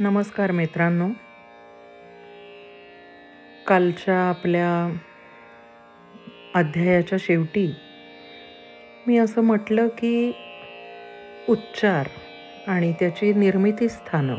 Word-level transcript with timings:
नमस्कार 0.00 0.50
मित्रांनो. 0.50 1.08
कालच्या 3.66 4.28
आपल्या 4.28 4.98
अध्यायाच्या 6.54 7.18
शेवटी 7.20 7.66
मी 9.06 9.18
असं 9.18 9.40
म्हटलं 9.40 9.88
की 9.88 10.32
उच्चार 11.48 12.08
आणि 12.66 12.92
त्याची 12.92 13.32
निर्मिती 13.32 13.88
स्थानं 13.88 14.34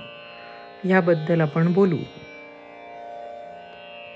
ह्याबद्दल 0.84 1.42
आपण 1.42 1.74
बोलू. 1.74 1.98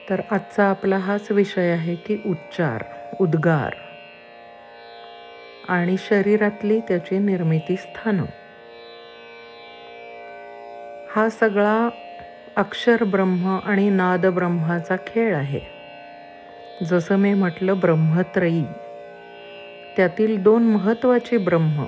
तर 0.09 0.21
आजचा 0.31 0.69
आपला 0.69 0.97
हाच 0.97 1.31
विषय 1.31 1.71
आहे 1.71 1.95
की 1.95 2.17
उच्चार 2.25 2.83
उद्गार 3.19 3.75
आणि 5.67 5.95
शरीरातली 5.97 6.79
त्याची 6.79 7.19
निर्मिती 7.19 7.75
स्थानं. 7.75 8.25
हा 11.15 11.29
सगळा 11.29 11.89
अक्षर 12.55 13.03
ब्रह्म 13.03 13.59
आणि 13.63 13.89
नाद 13.89 14.25
ब्रह्माचा 14.25 14.95
खेळ 15.07 15.35
आहे. 15.35 15.59
जसं 16.83 17.15
मी 17.15 17.33
म्हटलं 17.33 17.79
ब्रह्मत्रयी 17.79 18.65
त्यातील 19.95 20.43
दोन 20.43 20.63
महत्त्वाची 20.63 21.37
ब्रह्म. 21.37 21.85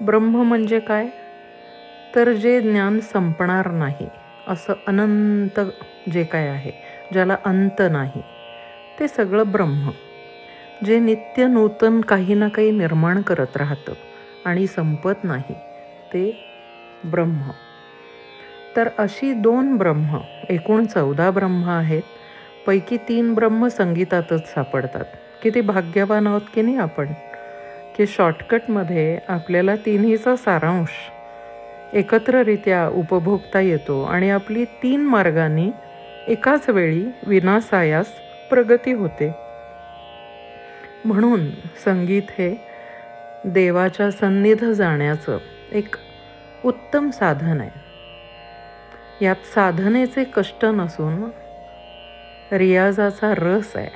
ब्रह्म 0.00 0.42
म्हणजे 0.42 0.80
काय? 0.80 1.08
तर 2.14 2.32
जे 2.32 2.60
ज्ञान 2.60 3.00
संपणार 3.00 3.70
नाही 3.70 4.08
असं 4.46 4.74
अनंत 4.86 5.60
जे 6.10 6.24
काय 6.24 6.48
आहे 6.48 6.72
ज्याला 7.12 7.36
अंत 7.44 7.82
नाही 7.90 8.22
ते 8.98 9.08
सगळं 9.08 9.50
ब्रह्म 9.50 9.90
जे 10.84 10.98
नित्य 10.98 11.46
नूतन 11.46 12.00
काही 12.00 12.34
ना 12.34 12.48
काही 12.48 12.70
निर्माण 12.70 13.22
करत 13.22 13.56
राहतं 13.56 13.94
आणि 14.44 14.66
संपत 14.66 15.24
नाही 15.24 15.54
ते 16.12 16.46
ब्रह्म. 17.04 17.50
तर 18.76 18.88
अशी 18.98 19.32
दोन 19.32 19.76
ब्रह्म 19.76 20.18
एकूण 20.48 20.86
चौदा 20.86 21.30
ब्रह्म 21.30 21.68
आहेत. 21.68 22.02
पैकी 22.66 22.96
तीन 22.96 23.34
ब्रह्म 23.34 23.68
संगीतातच 23.68 24.54
सापडतात. 24.54 25.04
किती 25.42 25.60
भाग्यवान 25.60 26.26
आहोत 26.26 26.40
की 26.54 26.62
नाही 26.62 26.76
आपण? 26.76 27.12
की 27.96 28.06
शॉर्टकटमध्ये 28.06 29.18
आपल्याला 29.28 29.76
तिन्हीचा 29.76 30.36
सारांश 30.36 30.88
एकत्ररित्या 31.92 32.88
उपभोगता 32.88 33.60
येतो 33.60 34.02
आणि 34.02 34.30
आपली 34.30 34.64
तीन 34.64 35.00
मार्गांनी 35.00 35.70
एकाच 36.28 36.68
वेळी 36.68 37.04
विनासायास 37.26 38.06
प्रगती 38.50 38.92
होते. 38.92 39.34
म्हणून 41.04 41.50
संगीत 41.84 42.22
हे 42.30 42.64
देवाच्या 43.44 44.10
सन्निध 44.10 44.64
जाण्याचं 44.64 45.38
एक 45.72 45.94
उत्तम 46.64 47.10
साधन 47.10 47.60
आहे. 47.60 47.79
यात 49.20 49.44
साधनेचे 49.54 50.24
कष्ट 50.24 50.64
नसून 50.64 51.24
रियाजाचा 52.50 53.32
रस 53.36 53.72
आहे. 53.76 53.88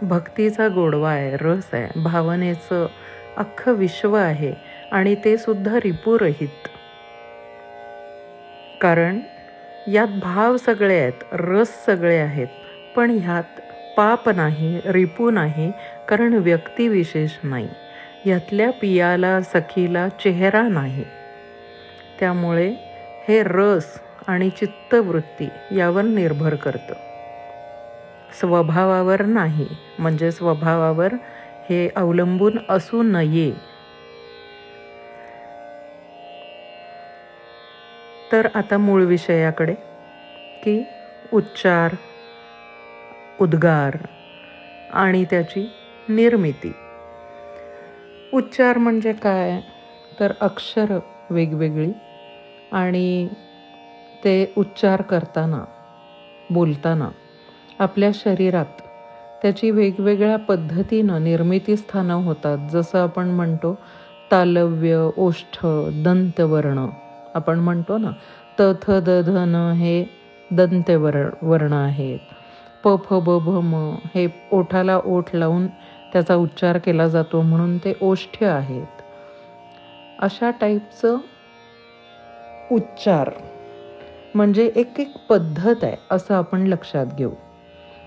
भक्तीचा 0.00 0.68
गोडवा 0.68 1.10
आहे 1.10 1.36
रस 1.40 1.68
आहे 1.72 2.00
भावनेचं 2.00 2.86
अख्खं 3.36 3.72
विश्व 3.72 4.14
आहे 4.16 4.54
आणि 4.90 5.14
ते 5.24 5.36
सुद्धा 5.38 5.78
रिपूरहित. 5.84 6.68
कारण 8.80 9.20
यात 9.86 10.08
भाव 10.22 10.56
सगळे 10.56 10.98
आहेत 11.00 11.24
रस 11.32 11.84
सगळे 11.84 12.18
आहेत 12.18 12.48
पण 12.94 13.10
ह्यात 13.10 13.60
पाप 13.96 14.28
नाही 14.28 14.80
रिपू 14.84 15.30
नाही 15.30 15.72
कारण 16.08 16.34
व्यक्तिविशेष 16.34 17.38
नाही. 17.42 17.68
यातल्या 18.24 18.70
पियाला 18.70 19.40
सखीला 19.42 20.08
चेहरा 20.08 20.68
नाही. 20.68 21.04
त्यामुळे 22.20 22.74
हे 23.28 23.42
रस 23.42 24.00
आणि 24.26 24.50
चित्तवृत्ती 24.50 25.76
यावर 25.76 26.02
निर्भर 26.02 26.54
करतं. 26.54 26.94
स्वभावावर 28.40 29.24
नाही 29.24 29.66
म्हणजे 29.98 30.32
स्वभावावर 30.32 31.12
हे 31.68 31.90
अवलंबून 31.96 32.58
असू 32.68 33.02
नये. 33.02 33.52
तर 38.32 38.48
आता 38.54 38.78
मूळ 38.78 39.04
विषयाकडे 39.04 39.74
की 40.62 40.84
उच्चार 41.32 41.94
उद्गार 43.40 43.96
आणि 44.92 45.24
त्याची 45.24 45.68
निर्मिती. 46.08 46.72
उच्चार 48.32 48.78
म्हणजे 48.78 49.12
काय? 49.12 49.60
तर 50.20 50.32
अक्षर 50.40 50.98
वेगवेगळी 51.30 51.92
आणि 52.72 53.28
ते 54.24 54.52
उच्चार 54.56 55.02
करताना 55.02 55.64
बोलताना 56.50 57.08
आपल्या 57.78 58.10
शरीरात 58.14 58.80
त्याची 59.42 59.70
वेगवेगळ्या 59.70 60.36
पद्धतीनं 60.38 61.24
निर्मिती 61.24 61.76
स्थानं 61.76 62.22
होतात. 62.24 62.58
जसं 62.72 62.98
आपण 62.98 63.30
म्हणतो 63.30 63.74
तालव्य 64.32 65.08
ओष्ठ 65.16 65.58
दंतवर्ण. 66.04 66.86
आपण 67.34 67.58
म्हणतो 67.58 67.98
ना 67.98 68.10
त 68.58 68.62
थ 68.82 68.98
द 69.06 69.20
धन 69.26 69.54
हे 69.76 70.04
दंतवर 70.50 71.16
वर्ण 71.42 71.72
आहेत. 71.72 72.18
प 72.84 72.94
फ 73.04 73.12
ब 73.24 73.38
भ 73.44 73.58
म 73.64 73.74
हे 74.14 74.26
ओठाला 74.52 74.98
ओठ 75.04 75.34
लावून 75.34 75.66
त्याचा 76.12 76.34
उच्चार 76.34 76.78
केला 76.78 77.06
जातो 77.06 77.40
म्हणून 77.42 77.76
ते 77.78 77.92
ओष्ठ्य 78.00 78.46
आहेत. 78.46 79.02
अशा 80.18 80.50
टाईपचं 80.50 81.16
उच्चार. 82.72 83.30
म्हणजे 84.34 84.70
एक 84.76 85.00
एक 85.00 85.12
पद्धत 85.28 85.84
आहे 85.84 85.96
असं 86.10 86.34
आपण 86.34 86.66
लक्षात 86.66 87.06
घेऊ 87.18 87.30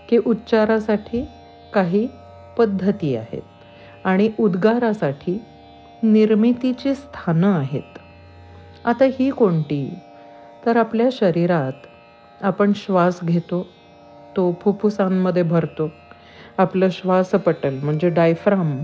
की 0.09 0.17
उच्चारासाठी 0.17 1.25
काही 1.73 2.07
पद्धती 2.57 3.15
आहेत 3.15 3.41
आणि 4.05 4.31
उद्गारासाठी 4.39 5.41
निर्मितीची 6.03 6.95
स्थानं 6.95 7.53
आहेत. 7.53 7.97
आता 8.85 9.05
ही 9.19 9.29
कोणती? 9.29 9.93
तर 10.65 10.77
आपल्या 10.77 11.09
शरीरात 11.11 11.87
आपण 12.41 12.71
श्वास 12.75 13.19
घेतो 13.23 13.67
तो 14.35 14.51
फुफ्फुसांमध्ये 14.61 15.43
भरतो. 15.43 15.89
आपलं 16.57 16.89
श्वासपटल 16.89 17.79
म्हणजे 17.83 18.09
डायफ्राम 18.09 18.77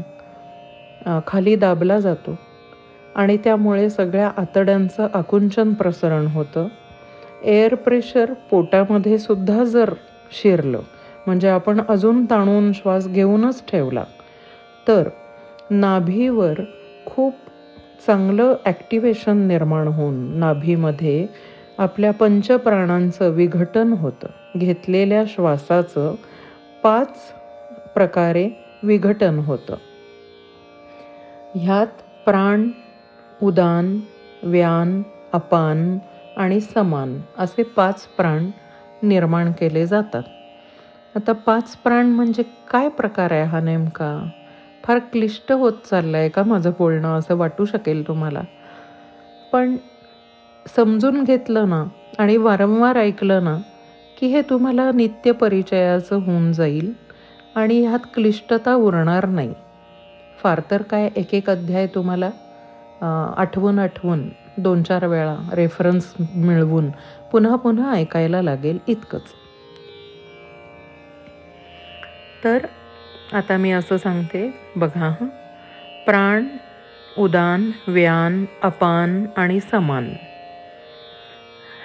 खाली 1.27 1.55
दाबला 1.55 1.99
जातो. 1.99 2.35
आणि 3.15 3.37
त्यामुळे 3.37 3.89
सगळ्या 3.89 4.31
आतड्यांचं 4.37 5.07
आकुंचन 5.13 5.73
प्रसरण 5.73 6.27
होतं. 6.27 6.67
एअर 7.43 7.75
प्रेशर 7.75 8.33
पोटामध्ये 8.51 9.17
सुद्धा 9.17 9.63
जर 9.63 9.93
शिरलं 10.31 10.79
म्हणजे 11.25 11.47
आपण 11.47 11.81
अजून 11.89 12.25
ताणून 12.25 12.71
श्वास 12.73 13.07
घेऊनच 13.07 13.63
ठेवला 13.67 14.03
तर 14.87 15.09
नाभीवर 15.69 16.61
खूप 17.05 17.33
चांगलं 18.07 18.55
ॲक्टिवेशन 18.65 19.37
निर्माण 19.37 19.87
होऊन 19.87 20.15
नाभीमध्ये 20.39 21.25
आपल्या 21.77 22.11
पंचप्राणांचं 22.11 23.29
विघटन 23.29 23.93
होतं. 23.93 24.27
घेतलेल्या 24.57 25.23
श्वासाचं 25.27 26.15
पाच 26.83 27.31
प्रकारे 27.93 28.49
विघटन 28.83 29.39
होतं. 29.39 29.75
ह्यात 31.55 32.01
प्राण 32.25 32.69
उदान 33.45 33.99
व्यान 34.43 35.01
अपान 35.33 35.97
आणि 36.37 36.59
समान 36.61 37.21
असे 37.37 37.63
पाच 37.63 38.05
प्राण 38.07 38.49
निर्माण 39.03 39.51
केले 39.51 39.85
जातात. 39.87 40.23
आता 41.15 41.31
पाच 41.31 41.75
प्राण 41.75 42.05
म्हणजे 42.05 42.43
काय 42.43 42.89
प्रकार 42.89 43.31
आहे 43.31 43.43
हा 43.43 43.59
नेमका? 43.59 44.29
फार 44.83 44.99
क्लिष्ट 44.99 45.51
होत 45.51 45.73
चाललं 45.89 46.17
आहे 46.17 46.29
का 46.29 46.43
माझं 46.43 46.71
बोलणं? 46.79 47.17
असं 47.19 47.37
वाटू 47.37 47.65
शकेल 47.65 48.07
तुम्हाला. 48.07 48.41
पण 49.51 49.75
समजून 50.75 51.23
घेतलं 51.23 51.69
ना 51.69 51.83
आणि 52.17 52.37
वारंवार 52.37 52.95
ऐकलं 52.95 53.43
ना 53.43 53.57
की 54.17 54.27
हे 54.27 54.41
तुम्हाला 54.41 54.91
नित्य 54.91 55.31
परिचयाचं 55.31 56.15
होऊन 56.15 56.51
जाईल 56.51 56.93
आणि 57.55 57.85
ह्यात 57.85 57.99
क्लिष्टता 58.13 58.75
उरणार 58.75 59.25
नाही. 59.25 59.53
फार 60.43 60.61
तर 60.71 60.81
काय 60.81 61.09
एक 61.15 61.33
एक 61.33 61.49
अध्याय 61.49 61.87
तुम्हाला 61.87 62.29
आठवून 63.37 63.79
आठवून 63.79 64.29
दोन 64.57 64.83
चार 64.83 65.05
वेळा 65.05 65.35
रेफरन्स 65.53 66.13
मिळवून 66.35 66.89
पुन्हा 67.31 67.55
पुन्हा 67.55 67.91
ऐकायला 67.93 68.41
लागेल 68.41 68.79
इतकंच. 68.87 69.21
तर 72.43 72.65
आता 73.33 73.57
मी 73.57 73.71
असं 73.71 73.97
सांगते 73.97 74.53
बघा 74.75 75.13
प्राण 76.05 76.43
उदान 77.17 77.71
व्यान 77.87 78.45
अपान 78.63 79.25
आणि 79.35 79.59
समान. 79.59 80.13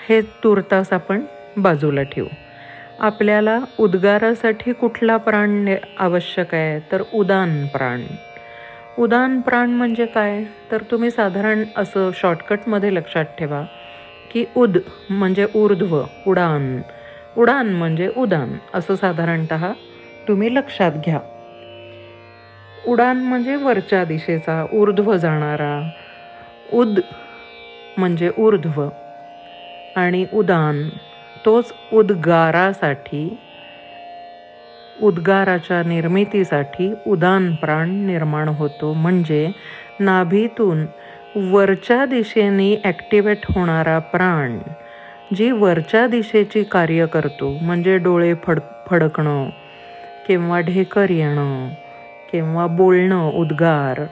हे 0.09 0.21
तुर्तास 0.21 0.93
आपण 0.93 1.21
बाजूला 1.57 2.03
ठेवू. 2.03 2.29
आपल्याला 2.99 3.61
उद्गारासाठी 3.79 4.73
कुठला 4.73 5.17
प्राण 5.17 5.75
आवश्यक 5.99 6.55
आहे? 6.55 6.93
तर 6.93 7.03
उदान 7.15 7.67
प्राण. 7.67 8.03
उदान 9.01 9.41
प्राण 9.41 9.71
म्हणजे 9.71 10.07
काय? 10.07 10.45
तर 10.73 10.83
तुम्ही 10.91 11.11
साधारण 11.11 11.65
असं 11.77 12.11
शॉर्टकटमध्ये 12.15 12.95
लक्षात 12.95 13.25
ठेवा 13.25 13.65
की 14.31 14.45
उद 14.57 14.79
म्हणजे 15.11 15.47
ऊर्ध्व 15.55 16.05
उडान. 16.27 16.81
उडान 17.37 17.71
म्हणजे 17.71 18.11
उदान 18.17 18.53
असं 18.75 18.95
साधारणत 18.95 19.55
तुम्ही 20.29 20.55
लक्षात 20.55 20.93
घ्या. 20.93 21.21
उडान 22.87 23.17
म्हणजे 23.17 23.57
वरच्या 23.57 24.05
दिशेचा 24.05 24.67
ऊर्ध्व 24.73 25.17
जाणारा. 25.17 25.91
उद 26.73 27.01
म्हणजे 27.97 28.31
ऊर्ध्व. 28.39 28.89
आणि 29.97 30.27
उदान 30.33 30.89
तोच 31.45 31.73
उद्गारासाठी 31.93 33.39
उद्गाराच्या 35.03 35.83
निर्मितीसाठी 35.87 36.93
उदान 37.07 37.55
प्राण 37.61 37.91
निर्माण 38.07 38.49
होतो. 38.49 38.93
म्हणजे 38.93 39.51
नाभीतून 40.01 40.85
वरच्या 41.51 42.05
दिशेने 42.07 42.75
ॲक्टिवेट 42.85 43.45
होणारा 43.55 43.99
प्राण 44.13 44.59
जी 45.37 45.51
वरच्या 45.51 46.07
दिशेची 46.07 46.63
कार्य 46.73 47.07
करतो. 47.07 47.57
म्हणजे 47.63 47.97
डोळे 47.99 48.33
फड 48.45 48.59
फडकणं 48.87 49.49
किंवा 50.27 50.61
ढेकर 50.61 51.11
येणं 51.11 51.69
किंवा 52.33 52.67
बोलणं 52.67 53.31
उद्गार 53.41 54.05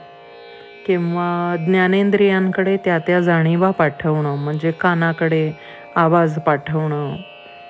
किंवा 0.87 1.55
ज्ञानेंद्रियांकडे 1.65 2.75
त्या 2.85 2.97
त्या 3.07 3.19
जाणीवा 3.21 3.71
पाठवणं. 3.71 4.35
म्हणजे 4.43 4.71
कानाकडे 4.81 5.51
आवाज 5.95 6.37
पाठवणं 6.45 7.15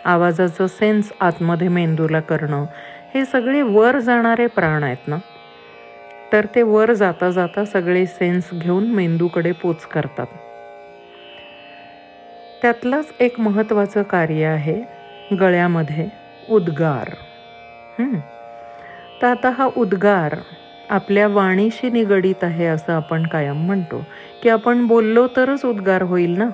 आवाजाचं 0.06 0.68
सेन्स 0.68 1.12
आतमध्ये 1.22 1.68
मेंदूला 1.68 2.20
करणं. 2.20 2.66
हे 3.14 3.26
सगळे 3.26 3.62
वर 3.62 4.00
जाणारे 4.00 4.48
प्राण 4.48 4.84
आहेत 4.84 5.08
ना? 5.08 5.18
तर 6.34 6.46
ते 6.56 6.62
वर 6.62 6.94
जाता 6.94 7.30
जाता 7.30 7.66
सगळे 7.66 8.06
सेन्स 8.06 8.50
घेऊन 8.54 8.92
मेंदूकडे 8.92 9.52
पोच 9.52 9.86
करतात. 9.86 10.28
त्यातलंच 12.62 13.14
एक 13.20 13.40
महत्त्वाचं 13.40 14.04
कार्य 14.04 14.46
आहे 14.46 14.82
गळ्यामध्ये 15.40 16.10
उद्गार. 16.48 17.10
तर 19.22 19.28
आता 19.28 19.50
हा 19.50 19.66
उद्गार 19.76 20.36
आपल्या 20.90 21.28
वाणीशी 21.28 21.90
निगडीत 21.90 22.44
आहे 22.44 22.66
असं 22.66 22.94
आपण 22.94 23.28
कायम 23.28 23.66
म्हणतो. 23.66 24.04
की 24.42 24.50
आपण 24.50 24.86
बोललो 24.88 25.28
तरच 25.28 25.66
उद्गार 25.66 26.02
होईल 26.02 26.38
ना? 26.38 26.50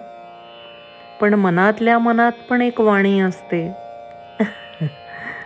पण 1.20 1.34
मनातल्या 1.34 2.00
मनात 2.00 2.32
पण 2.50 2.62
एक 2.62 2.82
वाणी 2.82 3.20
असते. 3.20 3.85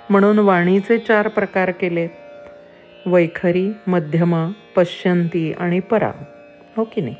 म्हणून 0.10 0.40
वाणीचे 0.40 0.98
चार 0.98 1.28
प्रकार 1.28 1.72
केले. 1.72 2.08
वैखरी 3.06 3.70
मध्यमा 3.88 4.48
पश्यंती 4.76 5.52
आणि 5.60 5.80
परा. 5.80 6.12
हो 6.78 6.84
की 6.84 7.02
नाही? 7.02 7.16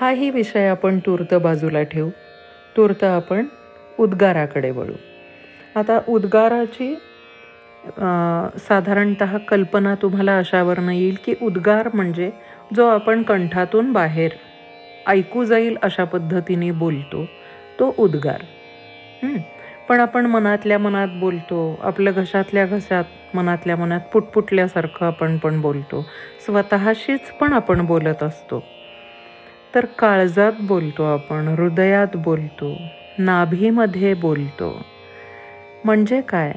हाही 0.00 0.30
विषय 0.30 0.66
आपण 0.68 0.98
तूर्त 0.98 1.34
बाजूला 1.34 1.82
ठेवू. 1.82 2.10
तूर्त 2.76 3.04
आपण 3.04 3.46
उद्गाराकडे 3.98 4.70
वळू. 4.70 4.94
आता 5.74 6.00
उद्गाराची 6.08 6.94
साधारणत 8.58 9.22
कल्पना 9.48 9.94
तुम्हाला 9.94 10.36
अशावरनं 10.38 10.92
येईल 10.92 11.16
की 11.24 11.34
उद्गार 11.42 11.88
म्हणजे 11.94 12.30
जो 12.76 12.86
आपण 12.86 13.22
कंठातून 13.22 13.92
बाहेर 13.92 14.30
ऐकू 15.06 15.44
जाईल 15.44 15.76
अशा 15.82 16.04
पद्धतीने 16.04 16.70
बोलतो 16.70 17.24
तो 17.80 17.94
उद्गार. 17.98 18.42
पण 19.88 20.00
आपण 20.00 20.26
मनातल्या 20.26 20.78
मनात 20.78 21.08
बोलतो. 21.08 21.80
आपल्या 21.82 22.12
घशातल्या 22.12 22.66
घशात 22.66 23.04
मनातल्या 23.34 23.76
मनात 23.76 24.00
पुटपुटल्यासारखं 24.12 25.06
आपण 25.06 25.36
पण 25.36 25.60
बोलतो. 25.60 26.06
स्वतःशीच 26.46 27.20
पण 27.20 27.52
आपण 27.52 27.86
बोलत 27.86 28.22
असतो. 28.22 28.62
तर 29.74 29.84
काळजात 29.84 30.52
बोलतो 30.60 31.04
आपण 31.04 31.48
हृदयात 31.48 32.16
बोलतो 32.16 32.76
नाभीमध्ये 33.18 34.14
बोलतो. 34.14 34.82
म्हणजे 35.84 36.20
काय? 36.20 36.52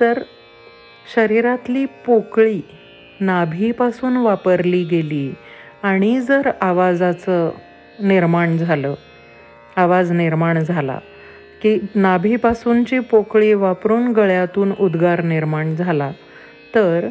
तर 0.00 0.22
शरीरातली 1.14 1.84
पोकळी 1.84 2.60
नाभीपासून 3.20 4.16
वापरली 4.16 4.84
गेली 4.84 5.34
आणि 5.82 6.20
जर 6.20 6.50
आवाजाचं 6.60 7.50
निर्माण 7.98 8.56
झालं 8.56 8.94
आवाज 9.76 10.12
निर्माण 10.12 10.58
झाला 10.58 10.98
की 11.62 11.78
नाभीपासूनची 11.94 12.98
पोकळी 12.98 13.52
वापरून 13.54 14.12
गळ्यातून 14.12 14.72
उद्गार 14.80 15.22
निर्माण 15.22 15.74
झाला. 15.76 16.10
तर 16.74 17.08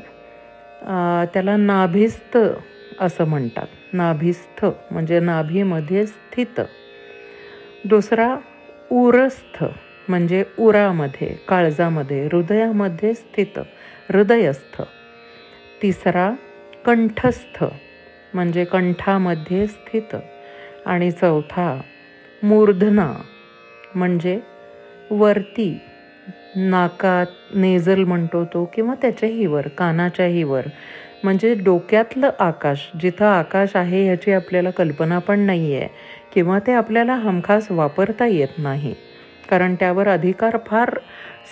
त्याला 1.34 1.56
नाभिस्थ 1.58 2.38
असं 3.00 3.28
म्हणतात. 3.28 3.68
नाभिस्थ 3.94 4.66
म्हणजे 4.92 5.20
नाभीमध्ये 5.20 6.06
स्थित. 6.06 6.62
दुसरा 7.86 8.36
उरस्थ 8.92 9.64
म्हणजे 10.08 10.44
उरामध्ये 10.60 11.36
काळजामध्ये 11.48 12.26
हृदयामध्ये 12.26 13.14
स्थित. 13.14 13.60
हृदयस्थ. 14.14 14.82
तिसरा 15.82 16.32
कंठस्थ 16.86 17.64
म्हणजे 18.34 18.66
कंठामध्ये 18.66 19.68
स्थित. 19.68 20.16
आणि 20.86 21.12
चौथा 21.12 21.82
मूर्धना 22.44 23.14
म्हणजे 23.96 24.40
वरती 25.12 25.78
नाकात 26.56 27.56
नेझल 27.56 28.04
म्हणतो 28.04 28.44
तो 28.46 28.64
किंवा 28.74 28.94
त्याच्याही 29.02 29.46
वर 29.46 29.68
कानाच्याही 29.68 30.44
वर 30.44 30.68
म्हणजे 31.24 31.54
डोक्यातलं 31.56 32.30
आकाश 32.40 32.90
जिथं 33.02 33.26
आकाश 33.26 33.76
आहे 33.76 34.04
ह्याची 34.04 34.32
आपल्याला 34.32 34.70
कल्पना 34.70 35.20
पण 35.20 35.40
नाही 35.40 35.76
आहे 35.76 35.88
किंवा 36.34 36.60
ते 36.60 36.74
आपल्याला 36.74 37.14
हमखास 37.16 37.68
वापरता 37.72 38.26
येत 38.26 38.58
नाही. 38.58 38.94
कारण 39.50 39.76
त्यावर 39.76 40.08
अधिकार 40.08 40.58
फार 40.68 40.98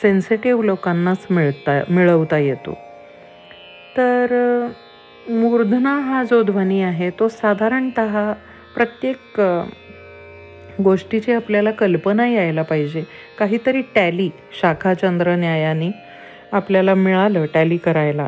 सेन्सिटिव्ह 0.01 0.63
लोकांनाच 0.63 1.25
मिळता 1.29 1.81
मिळवता 1.89 2.37
येतो. 2.37 2.73
तर 3.97 4.33
मूर्धना 5.29 5.97
हा 5.99 6.23
जो 6.23 6.41
ध्वनी 6.43 6.81
आहे 6.81 7.09
तो 7.09 7.27
साधारणत 7.27 7.99
प्रत्येक 8.75 9.39
गोष्टीची 10.81 11.31
आपल्याला 11.31 11.71
कल्पना 11.71 12.27
यायला 12.27 12.61
पाहिजे. 12.61 13.03
काहीतरी 13.39 13.81
टॅली 13.95 14.29
शाखाचंद्र 14.61 15.35
न्यायाने 15.35 15.91
आपल्याला 16.51 16.93
मिळालं 16.93 17.45
टॅली 17.53 17.77
करायला. 17.77 18.27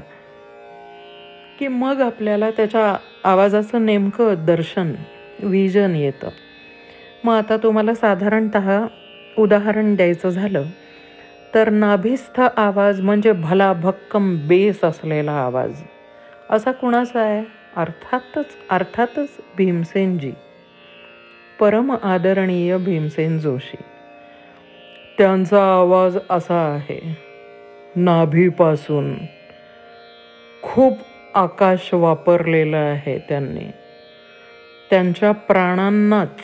की 1.60 1.68
मग 1.68 2.02
आपल्याला 2.02 2.52
त्याच्या 2.52 2.96
आवाजाचं 3.24 3.86
नेमकं 3.86 4.46
दर्शन 4.46 4.94
विजन 5.44 5.96
येतं. 5.96 6.30
मग 7.24 7.36
आता 7.36 7.58
तुम्हाला 7.58 7.94
साधारणत 7.94 8.58
उदाहरण 9.38 9.96
द्यायचं 9.96 10.30
झालं 10.30 10.64
तर 11.54 11.70
नाभिस्थ 11.70 12.42
आवाज 12.58 13.02
म्हणजे 13.02 13.32
भला 13.32 13.74
भक्कम 13.74 14.48
बेस 14.48 14.84
असलेला 14.84 15.32
आवाज. 15.32 15.82
असा 16.50 16.72
कुणाचा 16.72 17.22
आहे? 17.22 17.46
अर्थातच 17.76 18.46
अर्थातच 18.70 19.30
भीमसेनजी. 19.58 20.32
परम 21.60 21.96
आदरणीय 22.04 22.78
भीमसेन 22.78 23.40
जोशी. 23.40 23.78
त्यांचा 25.18 25.76
आवाज 25.76 26.18
असा 26.30 26.56
आहे. 26.56 27.18
नाभीपासून 27.96 29.16
खूप 30.62 30.94
आकाश 31.34 31.94
वापरलेलं 31.94 32.78
आहे 32.78 33.20
त्यांनी. 33.20 33.72
त्यांच्या 34.90 35.32
प्राणांनाच 35.32 36.42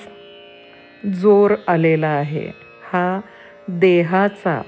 जोर 1.15 1.53
आलेला 1.68 2.08
आहे. 2.08 2.48
हा 2.94 3.20
देहाचा 3.68 4.62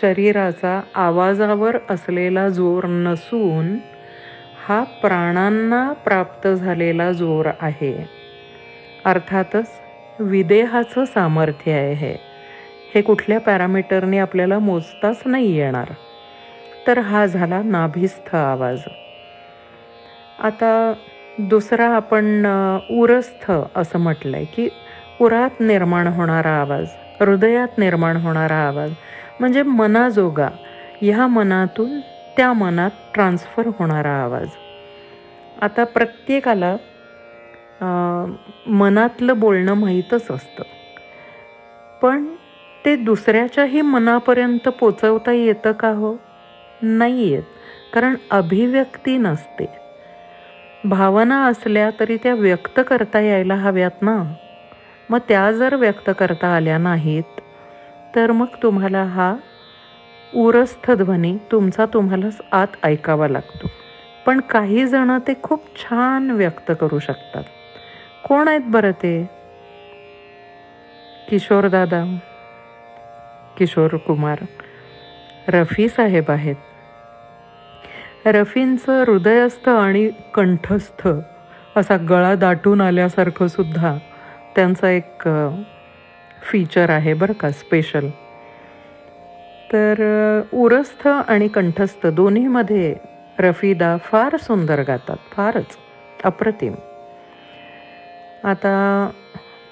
शरीराचा 0.00 0.80
आवाजावर 0.94 1.76
असलेला 1.90 2.48
जोर 2.48 2.84
नसून 2.86 3.76
हा 4.68 4.82
प्राणांना 4.82 5.92
प्राप्त 5.92 6.48
झालेला 6.48 7.12
जोर 7.12 7.50
आहे. 7.60 8.19
अर्थातच 9.04 9.80
विदेहाचं 10.18 11.04
सामर्थ्य 11.04 11.72
आहे 11.72 11.92
हे. 11.92 12.16
हे 12.94 13.02
कुठल्या 13.02 13.40
पॅरामीटरने 13.40 14.18
आपल्याला 14.18 14.58
मोजताच 14.58 15.22
नाही 15.26 15.56
येणार. 15.56 15.90
तर 16.86 16.98
हा 16.98 17.26
झाला 17.26 17.62
नाभिस्थ 17.62 18.34
आवाज. 18.34 18.80
आता 20.38 20.92
दुसरा 21.38 21.86
आपण 21.86 22.46
उरस्थ 22.90 23.52
असं 23.76 23.98
म्हटलं 23.98 24.36
आहे 24.36 24.46
की 24.46 24.68
उरात 25.20 25.60
निर्माण 25.60 26.06
होणारा 26.06 26.50
आवाज 26.50 26.86
हृदयात 27.20 27.78
निर्माण 27.78 28.16
होणारा 28.16 28.56
आवाज 28.56 28.90
म्हणजे 29.40 29.62
मनाजोगा 29.62 30.48
ह्या 31.02 31.26
मनातून 31.26 32.00
त्या 32.36 32.52
मनात 32.52 32.90
ट्रान्सफर 33.14 33.66
होणारा 33.78 34.12
आवाज. 34.22 34.48
आता 35.62 35.84
प्रत्येकाला 35.84 36.76
मनातलं 38.66 39.38
बोलणं 39.40 39.74
माहीतच 39.74 40.30
असतं. 40.30 40.62
पण 42.02 42.24
ते 42.84 42.96
दुसऱ्याच्याही 42.96 43.80
मनापर्यंत 43.80 44.68
पोचवता 44.68 45.32
येतं 45.32 45.72
का 45.72 45.88
हो? 45.88 46.16
नाही 46.82 47.28
येत 47.28 47.42
कारण 47.92 48.14
अभिव्यक्ती 48.30 49.16
नसते. 49.16 49.66
भावना 50.84 51.44
असल्या 51.44 51.90
तरी 52.00 52.16
त्या 52.16 52.34
व्यक्त 52.34 52.80
करता 52.88 53.20
यायला 53.20 53.54
हव्यात 53.54 54.02
ना? 54.02 54.22
मग 55.10 55.18
त्या 55.28 55.52
जर 55.52 55.74
व्यक्त 55.74 56.10
करता 56.18 56.48
आल्या 56.48 56.78
नाहीत 56.78 57.40
तर 58.14 58.32
मग 58.32 58.46
तुम्हाला 58.62 59.02
हा 59.02 59.36
उरस्थ 60.34 60.90
ध्वनी 60.90 61.38
तुमचा 61.52 61.86
तुम्हालाच 61.86 62.40
आत 62.52 62.66
ऐकावा 62.82 63.28
लागतो. 63.28 63.70
पण 64.26 64.40
काही 64.40 64.86
जणं 64.86 65.18
ते 65.18 65.32
खूप 65.42 65.76
छान 65.76 66.30
व्यक्त 66.30 66.72
करू 66.80 66.98
शकतात. 66.98 67.42
कोण 68.24 68.48
आहेत 68.48 68.60
बरं 68.66 68.90
ते? 68.92 69.14
किशोर 71.28 71.68
दादा 71.68 72.04
किशोर 73.58 73.96
कुमार 73.96 74.38
रफी 75.48 75.88
साहेब 75.88 76.30
आहेत. 76.30 76.56
रफींचं 78.26 79.02
हृदयस्थ 79.02 79.68
आणि 79.68 80.08
कंठस्थ 80.34 81.06
असा 81.76 81.96
गळा 82.08 82.34
दाटून 82.34 82.80
आल्यासारखं 82.80 83.46
सुद्धा 83.46 83.96
त्यांचा 84.56 84.90
एक 84.90 85.28
फीचर 86.42 86.90
आहे 86.90 87.14
बरं 87.14 87.32
का 87.32 87.50
स्पेशल 87.50 88.08
तर 89.72 90.02
उरस्थ 90.52 91.06
आणि 91.08 91.48
कंठस्थ 91.48 92.06
दोन्हीमध्ये 92.06 92.94
रफीदा 93.38 93.96
फार 94.04 94.36
सुंदर 94.36 94.82
गातात 94.82 95.16
फारच 95.32 95.76
अप्रतिम. 96.24 96.74
आता 98.44 99.10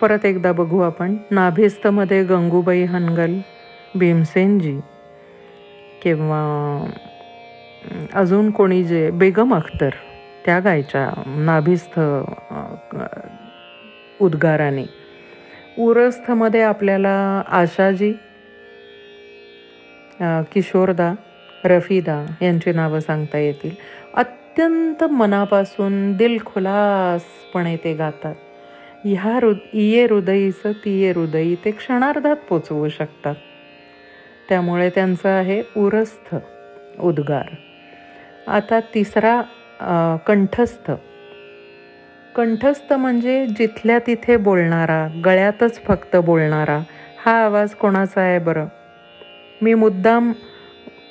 परत 0.01 0.25
एकदा 0.27 0.53
बघू 0.53 0.81
आपण. 0.81 1.17
नाभिस्तमध्ये 1.31 2.23
गंगूबाई 2.25 2.83
हनगल 2.85 3.39
भीमसेनजी 3.95 4.79
किंवा 6.03 6.41
अजून 8.15 8.51
कोणी 8.51 8.83
जे 8.85 9.11
बेगम 9.11 9.55
अख्तर 9.55 9.91
त्या 10.45 10.59
गायच्या 10.61 11.09
नाभिस्थ 11.27 11.99
उद्गाराने. 14.21 14.85
उरस्थमध्ये 15.79 16.63
आपल्याला 16.63 17.43
आशाजी 17.49 18.13
किशोरदा 20.53 21.13
रफीदा 21.65 22.25
यांची 22.43 22.73
नावं 22.73 23.01
सांगता 23.01 23.39
येतील. 23.39 23.75
अत्यंत 24.15 25.05
मनापासून 25.05 26.13
दिलखुलासपणे 26.17 27.77
ते 27.77 27.95
गातात. 27.95 28.35
ह्या 29.05 29.33
हृ 29.33 29.53
इये 29.73 30.05
हृदयीचं 30.05 30.73
तिये 30.85 31.11
हृदयी 31.11 31.55
ते 31.65 31.71
क्षणार्धात 31.71 32.37
पोचवू 32.49 32.89
शकतात. 32.89 33.35
त्यामुळे 34.49 34.91
त्यांचं 34.91 35.29
आहे 35.29 35.63
उरस्थ 35.77 36.35
उद्गार. 37.01 37.55
आता 38.47 38.81
तिसरा 38.95 39.41
कंठस्थ. 40.27 40.91
कंठस्थ 42.37 42.93
म्हणजे 42.93 43.47
जिथल्या 43.47 43.99
तिथे 44.07 44.37
बोलणारा 44.37 45.07
गळ्यातच 45.25 45.85
फक्त 45.85 46.17
बोलणारा 46.17 46.81
हा 47.27 47.33
आवाज 47.45 47.75
कोणाचा 47.75 48.21
आहे 48.21 48.39
बरं? 48.39 48.67
मी 49.63 49.75
मुद्दाम 49.75 50.33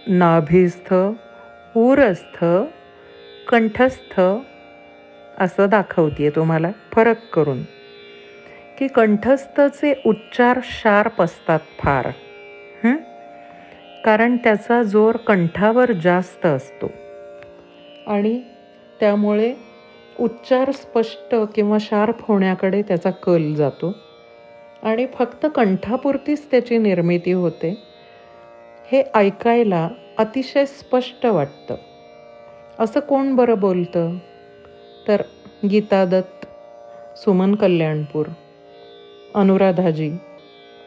नाभिस्थ 0.08 0.94
उरस्थ 1.76 2.46
कंठस्थ 3.48 4.22
असं 5.38 5.70
दाखवते 5.70 6.30
तुम्हाला 6.30 6.72
फरक 6.92 7.30
करून. 7.34 7.62
की 8.78 8.88
कंठस्थचे 8.88 10.02
उच्चार 10.06 10.60
शार्प 10.64 11.22
असतात 11.22 11.60
फार. 11.80 12.10
कारण 14.06 14.38
त्याचा 14.38 14.84
जोर 14.84 15.16
कंठावर 15.16 15.92
जास्त 15.92 16.46
असतो. 16.46 16.92
आणि 18.08 18.42
त्यामुळे 19.00 19.56
उच्चार 20.20 20.72
स्पष्ट 20.72 21.36
किंवा 21.56 21.78
शार्प 21.82 22.16
होण्याकडे 22.28 22.82
त्याचा 22.82 23.12
कल 23.12 23.54
जातो. 23.54 23.96
आणि 24.84 25.06
फक्त 25.06 25.46
कंठापुरतीच 25.56 26.52
त्याची 26.52 26.78
निर्मिती 26.78 27.32
होते 27.32 27.84
हे 28.92 29.04
ऐकायला 29.16 29.90
अतिशय 30.18 30.66
स्पष्ट 30.66 31.26
वाटतं. 31.26 31.76
असं 32.80 33.00
कोण 33.00 33.36
बरं 33.36 33.60
बोलतं? 33.60 34.18
तर 35.08 35.22
गीतादत्त 35.72 36.46
सुमन 37.18 37.56
कल्याणपूर. 37.56 38.26
अनुराधाजी 39.36 40.12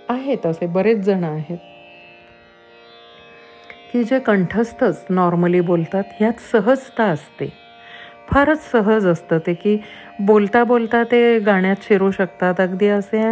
आहेत 0.08 0.46
असे 0.46 0.66
बरेच 0.66 0.98
जण 0.98 1.24
आहेत 1.24 1.58
की 3.92 4.02
जे 4.04 4.18
कंठस्थच 4.18 5.06
नॉर्मली 5.10 5.60
बोलतात 5.60 6.04
ह्यात 6.20 6.40
सहजता 6.52 7.04
असते 7.04 7.52
फारच 8.28 8.70
सहज 8.70 9.06
असतं 9.06 9.38
ते 9.38 9.54
की 9.54 9.76
बोलता 10.20 10.64
बोलता 10.64 11.02
ते 11.04 11.38
गाण्यात 11.38 11.76
शिरू 11.82 12.10
शकतात 12.10 12.60
अगदी 12.60 12.88
असे 12.88 13.22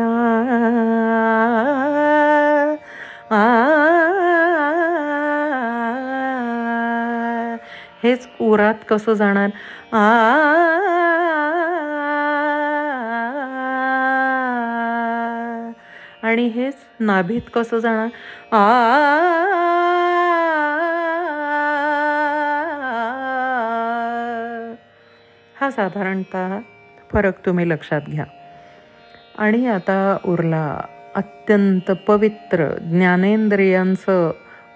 हेच 8.05 8.29
उरात 8.41 8.75
कसं 8.89 9.13
जाणार 9.13 9.49
आ 9.93 11.18
आणि 16.29 16.47
हेच 16.47 16.75
नाभीत 17.01 17.51
कसं 17.55 17.79
जाणार 17.79 18.09
आ 18.55 19.69
हा 25.57 25.71
साधारणतः 25.71 26.59
फरक 27.13 27.39
तुम्ही 27.47 27.69
लक्षात 27.69 28.09
घ्या 28.09 28.25
आणि 29.39 29.67
आता 29.67 30.17
उरला 30.25 30.67
अत्यंत 31.15 31.91
पवित्र 32.07 32.69
ज्ञानेंद्रियांचं 32.83 34.31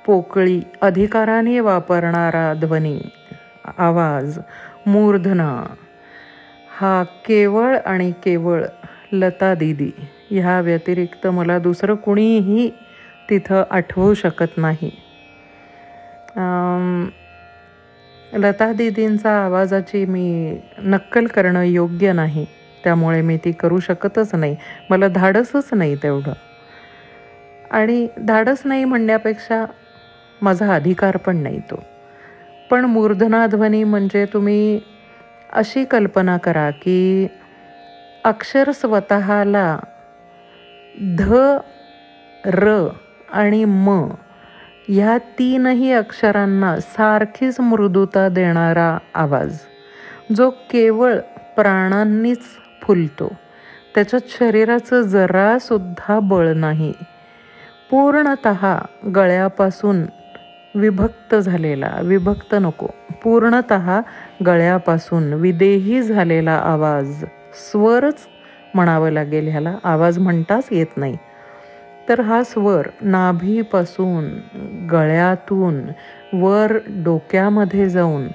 पोकळी 0.06 0.60
अधिकाराने 0.80 1.58
वापरणारा 1.60 2.52
ध्वनी 2.54 2.98
आवाज 3.78 4.38
मूर्धना 4.86 5.52
हा 6.80 7.02
केवळ 7.26 7.76
आणि 7.86 8.10
केवळ 8.24 8.62
लता 9.12 9.54
दिदी 9.54 9.90
ह्या 10.40 10.60
व्यतिरिक्त 10.60 11.26
मला 11.26 11.58
दुसरं 11.58 11.94
कुणीही 11.94 12.70
तिथं 13.30 13.62
आठवू 13.70 14.14
शकत 14.14 14.58
नाही. 14.58 14.90
लता 18.34 18.72
दिदींचा 18.72 19.30
आवाजाची 19.44 20.04
मी 20.04 20.56
नक्कल 20.78 21.26
करणं 21.26 21.62
योग्य 21.62 22.12
नाही. 22.12 22.46
त्यामुळे 22.84 23.20
मी 23.20 23.36
ती 23.36 23.52
करू 23.52 23.78
शकतच 23.78 24.34
नाही. 24.34 24.56
मला 24.90 25.08
धाडसच 25.08 25.68
नाही 25.72 25.96
तेवढं. 25.96 26.32
आणि 27.70 28.08
धाडस 28.18 28.62
नाही 28.64 28.84
म्हणण्यापेक्षा 28.84 29.64
माझा 30.42 30.74
अधिकार 30.74 31.16
पण 31.16 31.36
नाही 31.36 31.58
तो. 31.58 31.82
पण 32.70 32.84
मूर्धनाध्वनी 32.84 33.84
म्हणजे 33.84 34.24
तुम्ही 34.24 34.80
अशी 35.52 35.84
कल्पना 35.84 36.36
करा 36.36 36.70
की 36.70 37.26
अक्षर 38.24 38.70
स्वतःला 38.70 39.78
ध 41.00 41.32
र 42.46 42.88
आणि 43.32 43.64
म 43.64 43.88
ह्या 44.88 45.18
तीनही 45.18 45.92
अक्षरांना 45.92 46.80
सारखीच 46.80 47.60
मृदुता 47.60 48.28
देणारा 48.28 48.98
आवाज 49.14 49.58
जो 50.36 50.50
केवळ 50.50 51.18
प्राणांनीच 51.56 52.40
फुलतो. 52.82 53.32
त्याच्यात 53.94 54.20
शरीराचं 54.28 55.00
जरासुद्धा 55.00 56.20
बळ 56.20 56.52
नाही. 56.52 56.92
पूर्णत 57.90 58.48
गळ्यापासून 59.16 60.02
विभक्त 60.74 61.34
झालेला 61.34 61.96
विभक्त 62.02 62.54
नको 62.60 62.86
पूर्णत 63.22 63.72
गळ्यापासून 64.46 65.32
विदेही 65.32 66.02
झालेला 66.02 66.52
आवाज 66.52 67.24
स्वरच 67.54 68.26
म्हणावं 68.74 69.10
लागेल 69.10 69.48
ह्याला. 69.48 69.74
आवाज 69.84 70.18
म्हणताच 70.18 70.68
येत 70.70 70.96
नाही. 70.96 71.16
तर 72.08 72.20
हा 72.20 72.42
स्वर 72.42 72.86
नाभीपासून 73.00 74.24
गळ्यातून 74.90 75.80
वर 76.32 76.76
डोक्यामध्ये 77.04 77.88
जाऊन 77.88 78.26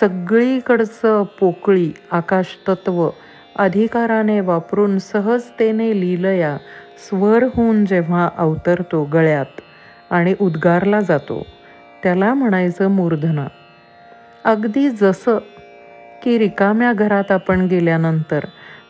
सगळीकडचं 0.00 1.22
पोकळी 1.40 1.90
आकाशतत्व 2.10 3.08
अधिकाराने 3.56 4.40
वापरून 4.40 4.98
सहजतेने 4.98 6.00
लिलया 6.00 6.56
स्वर 7.08 7.44
होऊन 7.56 7.84
जेव्हा 7.84 8.28
अवतरतो 8.38 9.04
गळ्यात 9.04 9.60
आणि 10.10 10.34
उद्गारला 10.40 11.00
जातो 11.00 11.42
त्याला 12.02 12.34
म्हणायचं 12.34 12.90
मूर्धना. 12.90 13.46
अगदी 14.44 14.88
जसं 14.90 15.38
की 16.22 16.38
रिकाम्या 16.38 16.92
घरात 16.92 17.32
आपण 17.32 17.66
गेल्यानंतर 17.66 18.44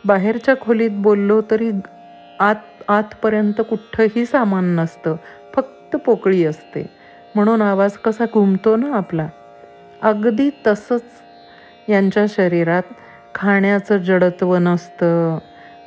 बाहेरच्या 0.05 0.53
खोलीत 0.61 0.91
बोललो 0.93 1.41
तरी 1.51 1.71
आत 2.39 2.55
आतपर्यंत 2.87 3.61
कुठंही 3.69 4.25
सामान 4.25 4.65
नसतं. 4.75 5.15
फक्त 5.53 5.95
पोकळी 5.95 6.43
असते. 6.45 6.85
म्हणून 7.35 7.61
आवाज 7.61 7.97
कसा 7.97 8.25
घुमतो 8.33 8.75
ना 8.75 8.95
आपला. 8.97 9.27
अगदी 10.01 10.49
तसंच 10.67 11.01
यांच्या 11.89 12.25
शरीरात 12.29 12.93
खाण्याचं 13.35 13.97
जडत्व 13.97 14.55
नसतं. 14.55 15.37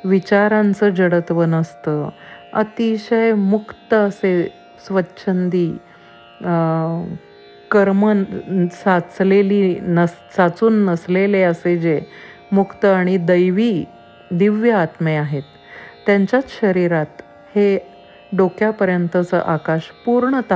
विचारांचं 0.05 0.89
जडत्व 0.89 1.43
नसतं. 1.43 2.09
अतिशय 2.53 3.33
मुक्त 3.33 3.93
असे 3.93 4.43
स्वच्छंदी 4.87 5.67
कर्म 7.71 8.11
साचलेली 8.71 9.79
नस 9.81 10.13
साचून 10.35 10.73
नसलेले 10.85 11.41
असे 11.41 11.77
जे 11.77 12.01
मुक्त 12.51 12.85
आणि 12.85 13.17
दैवी 13.17 13.83
दिव्य 14.31 14.71
आत्मे 14.71 15.15
आहेत. 15.15 15.43
त्यांच्याच 16.05 16.59
शरीरात 16.61 17.21
हे 17.55 17.79
डोक्यापर्यंतचं 18.37 19.39
आकाश 19.39 19.81
पूर्णत 20.05 20.53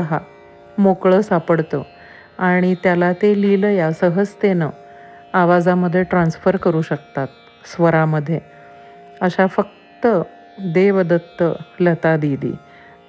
मोकळं 0.77 1.21
सापडतं 1.21 1.81
आणि 2.37 2.75
त्याला 2.83 3.13
ते 3.13 3.41
लिहिलं 3.41 3.91
सहजतेनं 3.91 4.69
आवाजामध्ये 5.33 6.03
ट्रान्स्फर 6.03 6.57
करू 6.57 6.81
शकतात 6.81 7.27
स्वरामध्ये. 7.65 8.39
अशा 9.21 9.47
फक्त 9.47 10.07
देवदत्त 10.59 11.43
लता 11.79 12.17
दिदी. 12.17 12.51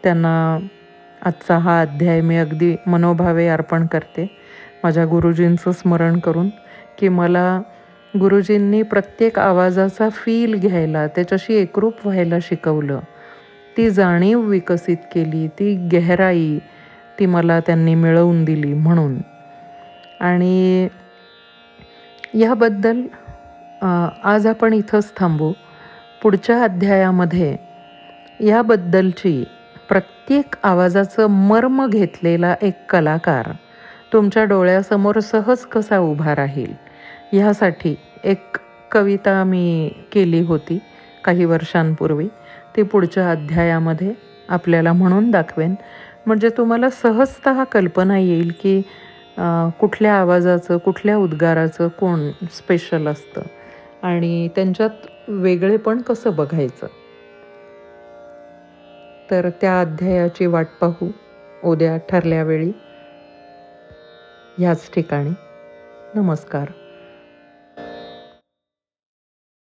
त्यांना 0.02 0.58
आजचा 1.22 1.58
हा 1.58 1.80
अध्याय 1.80 2.20
मी 2.20 2.36
अगदी 2.36 2.76
मनोभावे 2.86 3.48
अर्पण 3.48 3.86
करते. 3.86 4.36
माझ्या 4.84 5.06
गुरुजींचं 5.06 5.72
स्मरण 5.72 6.18
करून 6.18 6.48
की 6.98 7.08
मला 7.08 7.60
गुरुजींनी 8.14 8.82
प्रत्येक 8.82 9.38
आवाजाचा 9.38 10.08
फील 10.08 10.54
घ्यायला 10.58 11.06
त्याच्याशी 11.06 11.54
एकरूप 11.54 12.06
व्हायला 12.06 12.36
शिकवलं. 12.42 12.98
ती 13.76 13.88
जाणीव 13.90 14.40
विकसित 14.40 14.96
केली 15.12 15.46
ती 15.58 15.74
गहराई 15.92 16.58
ती 17.18 17.26
मला 17.26 17.58
त्यांनी 17.60 17.94
मिळवून 17.94 18.44
दिली 18.44 18.72
म्हणून. 18.72 19.16
आणि 20.20 20.88
ह्याबद्दल 22.34 23.02
आज 24.24 24.46
आपण 24.46 24.72
इथंच 24.72 25.12
थांबू. 25.16 25.52
पुढच्या 26.22 26.62
अध्यायामध्ये 26.62 27.56
याबद्दलची 28.40 29.42
प्रत्येक 29.88 30.54
आवाजाचं 30.62 31.26
मर्म 31.48 31.86
घेतलेला 31.86 32.54
एक 32.62 32.74
कलाकार 32.90 33.50
तुमच्या 34.12 34.44
डोळ्यासमोर 34.44 35.18
सहज 35.20 35.64
कसा 35.66 35.98
उभा 35.98 36.34
राहील? 36.34 36.72
ह्यासाठी 37.38 37.94
एक 38.24 38.56
कविता 38.90 39.44
मी 39.44 39.92
केली 40.12 40.40
होती 40.40 40.78
काही 41.24 41.44
वर्षांपूर्वी. 41.44 42.28
ती 42.76 42.82
पुढच्या 42.82 43.30
अध्यायामध्ये 43.30 44.12
आपल्याला 44.48 44.92
म्हणून 44.92 45.30
दाखवेन. 45.30 45.74
म्हणजे 46.26 46.48
तुम्हाला 46.48 46.90
सहजत 46.90 47.48
कल्पना 47.72 48.18
येईल 48.18 48.52
की 48.60 48.80
कुठल्या 49.80 50.14
आवाजाचं 50.14 50.78
कुठल्या 50.78 51.16
उद्गाराचं 51.16 51.88
कोण 51.88 52.30
स्पेशल 52.52 53.06
असतं? 53.08 53.42
आणि 54.02 54.48
त्यांच्यात 54.48 55.06
वेगळेपण 55.28 56.00
कसं 56.00 56.34
बघायचं? 56.36 56.86
तर 59.30 59.48
त्या 59.60 59.80
अध्यायाची 59.80 60.46
वाट 60.46 60.66
पाहू. 60.80 61.10
उद्या 61.64 61.96
ठरल्यावेळी 61.96 62.72
ह्याच 64.58 64.90
ठिकाणी. 64.94 65.30
नमस्कार. 66.14 66.66